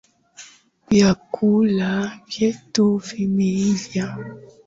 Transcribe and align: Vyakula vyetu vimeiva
Vyakula 0.89 1.91
vyetu 2.31 2.85
vimeiva 3.07 4.05